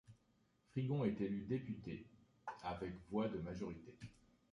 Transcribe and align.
Frigon 0.71 1.05
est 1.05 1.21
élu 1.21 1.43
député, 1.45 2.07
avec 2.63 2.91
voix 3.11 3.27
de 3.29 3.37
majorité. 3.37 3.99